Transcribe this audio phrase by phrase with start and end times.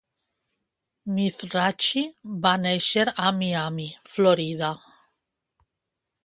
[1.17, 2.03] Mizrachi
[2.45, 4.73] va néixer a Miami, Florida.